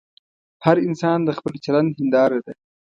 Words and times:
هر 0.65 0.77
انسان 0.87 1.19
د 1.23 1.29
خپل 1.37 1.53
چلند 1.65 1.89
هنداره 1.99 2.39
ده. 2.45 2.53